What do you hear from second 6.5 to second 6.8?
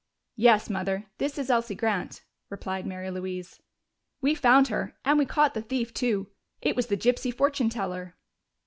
It